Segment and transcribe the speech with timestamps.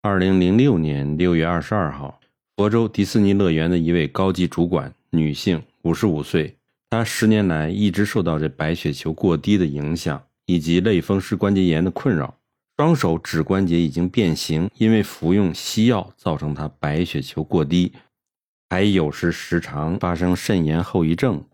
[0.00, 2.20] 二零零六年六月二十二号，
[2.56, 6.56] 佛州迪士尼乐园的一位高级主管，女性，五十五岁。
[6.88, 12.36] 她十年来一直受到这白血球过低的影响，以及类风湿关节炎的困扰，
[12.76, 17.92] 双手指关节已经变形，因为服用西药造成她白血球过低，
[18.70, 21.44] 还有时时常发生肾炎后遗症。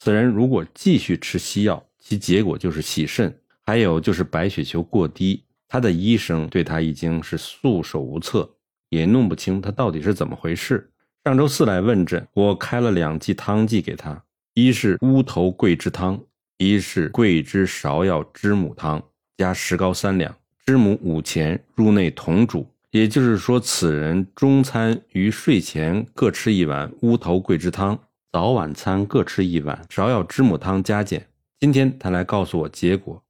[0.00, 5.44] 此人如果继续吃西药，其结果就是洗肾，还有就是白血球过低。
[5.68, 8.48] 他的医生对他已经是束手无策，
[8.90, 10.90] 也弄不清他到底是怎么回事。
[11.24, 14.22] 上周四来问诊，我开了两剂汤剂给他，
[14.54, 16.20] 一是乌头桂枝汤，
[16.58, 19.02] 一是桂枝芍药知母汤，
[19.36, 20.32] 加石膏三两，
[20.64, 22.64] 知母五钱，入内同煮。
[22.92, 27.98] 也就是说，此人中餐于睡前各吃一碗乌头桂枝汤，
[28.32, 31.26] 早晚餐各吃一碗芍药知母汤加减。
[31.58, 33.22] 今天他来告诉我结果。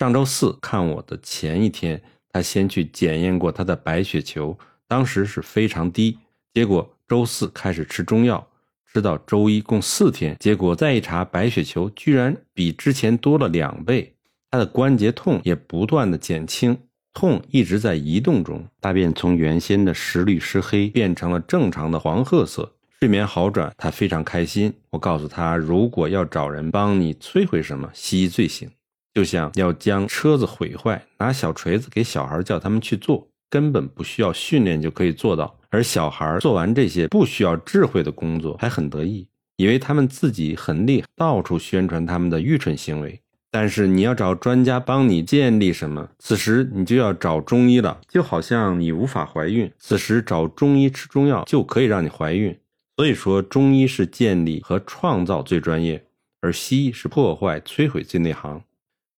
[0.00, 2.00] 上周四看我的前一天，
[2.32, 4.58] 他先去检验过他的白血球，
[4.88, 6.16] 当时是非常低。
[6.54, 8.48] 结果周四开始吃中药，
[8.90, 14.14] 吃到周一共四天，结果再一查，白血球居然比之前多了两倍。
[14.50, 16.78] 他的关节痛也不断的减轻，
[17.12, 24.72] 痛一直在移动中，大便从原先的石绿石黑变成了正常的黄褐色，睡眠好转，他非常开心。
[24.88, 28.70] 我告诉他，如果要找人帮你摧毁什么，西医最行。
[29.12, 35.58] 就像要将车子毁坏，拿小锤子给小孩叫他们去做，根本不需要训练就可以做到。
[35.70, 43.20] 而小孩做完这些不需要智慧的工作，还很得意，以为他们自己很厉害，到处宣传他们的愚蠢行为。
[43.52, 48.00] 但是你要找专家帮你建立什么，此时你就要找中医了。
[48.08, 52.56] 就好像你无法怀孕，此时找中医吃中药就可以让你怀孕。
[52.96, 56.04] 所以说，中医是建立和创造最专业，
[56.40, 58.62] 而西医是破坏摧毁最内行。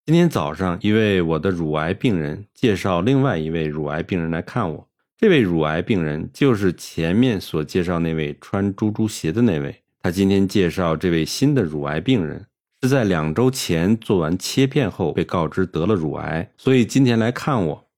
[0.05, 4.89] 今天早上，一位我的乳癌病人介绍另外一位乳癌病人来看我。
[5.17, 9.81] 这位乳癌病人就是前面所介绍那位穿猪猪鞋的那位。
[10.03, 12.47] 他今天介绍这位新的乳癌病人，
[12.83, 17.89] 是在两周前做完切片后被告知得了乳癌，所以今天来看我。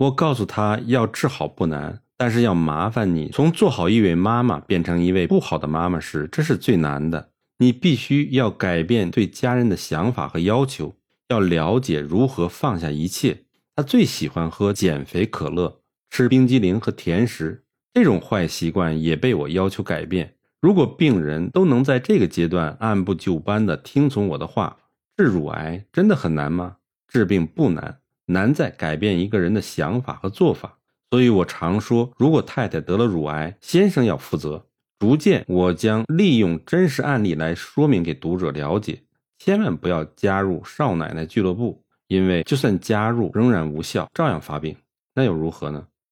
[0.00, 7.30] 我告诉他要治好不难，但是要麻烦你从做好一位妈妈变成一位不好的妈妈时，这是最难的。
[7.56, 10.94] 你必须要改变对家人的想法和要求。
[11.28, 13.44] 要了解如何放下一切。
[13.76, 15.80] 他最喜欢喝减肥可乐，
[16.10, 20.34] 吃冰激凌和甜食，这种坏习惯也被我要求改变。
[20.60, 24.76] 如果病人都能在这个阶段按部就班地听从我的话，
[25.16, 26.78] 治乳癌真的很难吗？
[27.06, 30.78] 治病不难，难在改变一个人的想法和做法。
[31.10, 34.66] 所以我常说，如果太太得了乳癌，先生要负责。
[34.98, 39.04] 逐渐，我将利用真实案例来说明给读者了解。
[39.38, 44.76] 千万不要加入少奶奶俱乐部，因为就算加入，仍然无效，照样发病，
[45.14, 45.86] 那又如何呢？